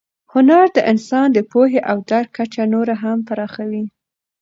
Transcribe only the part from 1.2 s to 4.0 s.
د پوهې او درک کچه نوره هم پراخوي.